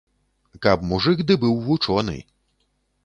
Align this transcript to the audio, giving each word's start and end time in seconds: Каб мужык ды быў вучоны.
Каб 0.65 0.87
мужык 0.93 1.21
ды 1.31 1.37
быў 1.43 1.53
вучоны. 1.67 2.17